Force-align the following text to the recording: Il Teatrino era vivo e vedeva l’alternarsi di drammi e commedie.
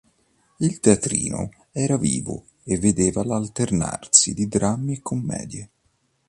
Il 0.57 0.79
Teatrino 0.79 1.51
era 1.71 1.95
vivo 1.95 2.45
e 2.63 2.79
vedeva 2.79 3.23
l’alternarsi 3.23 4.33
di 4.33 4.47
drammi 4.47 4.93
e 4.95 4.99
commedie. 5.01 5.69